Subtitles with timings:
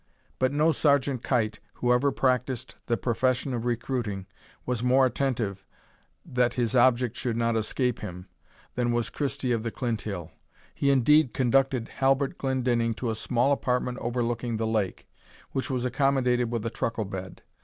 [0.39, 4.25] But no Sergeant Kite, who ever practised the profession of recruiting,
[4.65, 5.63] was more attentive
[6.25, 8.27] that his object should not escape him,
[8.73, 10.31] than was Christie of the Clinthill.
[10.73, 15.07] He indeed conducted Halbert Glendinning to a small apartment overlooking the lake,
[15.51, 17.43] which was accommodated with a truckle bed.